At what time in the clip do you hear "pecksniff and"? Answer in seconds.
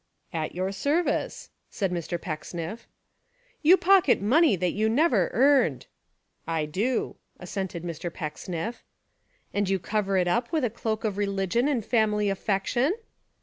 8.11-9.69